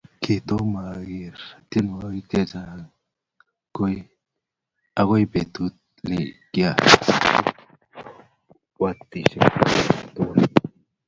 [0.23, 2.81] kitoma agere tiongik che chang
[4.99, 5.75] koi petut
[6.07, 6.17] ne
[6.51, 9.37] kiaruwastachi
[10.23, 10.57] olindok